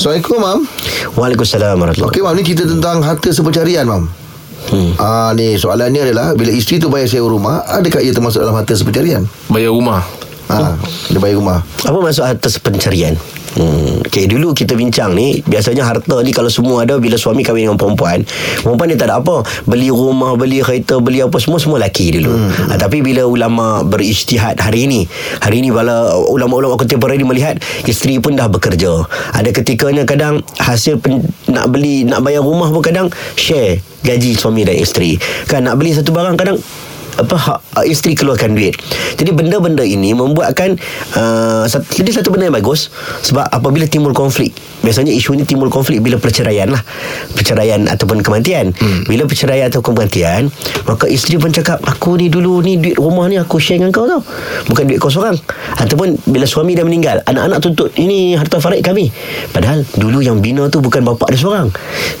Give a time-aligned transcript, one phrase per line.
[0.00, 0.60] Assalamualaikum Mam
[1.12, 4.08] Waalaikumsalam warahmatullahi Okey Mam ni cerita tentang harta sepencarian Mam
[4.60, 4.92] Hmm.
[4.96, 8.76] Ah ni soalannya adalah bila isteri tu bayar sewa rumah, adakah ia termasuk dalam harta
[8.76, 9.24] sepencarian?
[9.48, 10.04] Bayar rumah
[10.50, 10.74] Ha,
[11.14, 11.58] dia bayar rumah.
[11.86, 13.14] Apa maksud harta pencarian?
[13.58, 13.98] Hmm.
[14.06, 17.74] Okay, dulu kita bincang ni Biasanya harta ni Kalau semua ada Bila suami kahwin dengan
[17.74, 18.22] perempuan
[18.62, 22.30] Perempuan ni tak ada apa Beli rumah Beli kereta Beli apa Semua semua laki dulu
[22.30, 22.70] hmm.
[22.70, 25.02] ha, Tapi bila ulama Berijtihad hari ini
[25.42, 29.02] Hari ini Bila ulama-ulama contemporary melihat Isteri pun dah bekerja
[29.34, 31.18] Ada ketikanya kadang Hasil pen,
[31.50, 35.18] Nak beli Nak bayar rumah pun kadang Share Gaji suami dan isteri
[35.50, 36.56] Kan nak beli satu barang kadang
[37.16, 38.76] apa hak, uh, isteri keluarkan duit.
[39.16, 40.76] Jadi benda-benda ini membuatkan
[41.16, 42.92] uh, sat- jadi satu benda yang bagus
[43.24, 44.52] sebab apabila timbul konflik.
[44.80, 46.80] Biasanya isu ini timbul konflik bila perceraian lah.
[47.34, 48.72] Perceraian ataupun kematian.
[48.78, 49.04] Hmm.
[49.04, 50.48] Bila perceraian atau kematian,
[50.88, 54.06] maka isteri pun cakap, aku ni dulu ni duit rumah ni aku share dengan kau
[54.06, 54.22] tau.
[54.70, 55.36] Bukan duit kau seorang.
[55.76, 59.10] Ataupun bila suami dah meninggal, anak-anak tuntut, ini harta farid kami.
[59.50, 61.68] Padahal dulu yang bina tu bukan bapa dia seorang.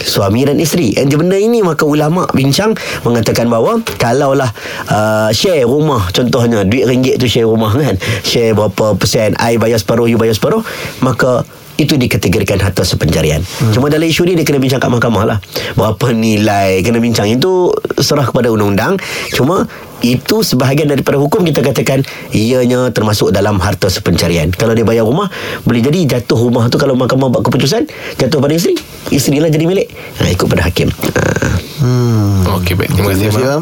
[0.02, 0.92] Suami dan isteri.
[0.92, 2.72] Dan benda ini maka ulama bincang
[3.04, 4.48] mengatakan bahawa kalaulah
[4.88, 9.76] uh, share rumah contohnya duit ringgit tu share rumah kan share berapa persen I bayar
[9.76, 10.64] separuh you bayar separuh
[11.04, 11.44] maka
[11.80, 13.40] itu dikategorikan harta sepencarian.
[13.40, 13.72] Hmm.
[13.72, 15.38] Cuma dalam isu ni dia kena bincang kat mahkamah lah.
[15.72, 19.00] Berapa nilai kena bincang itu serah kepada undang-undang.
[19.32, 19.64] Cuma
[20.04, 24.52] itu sebahagian daripada hukum kita katakan ianya termasuk dalam harta sepencarian.
[24.52, 25.32] Kalau dia bayar rumah
[25.64, 27.88] boleh jadi jatuh rumah tu kalau mahkamah buat keputusan
[28.20, 28.76] jatuh pada isteri.
[29.08, 29.88] Isteri lah jadi milik.
[30.20, 30.92] Ha, ikut pada hakim.
[30.92, 31.48] Ha.
[31.80, 32.44] Hmm.
[32.60, 33.56] Okey baik Terima kasih Terima kasih.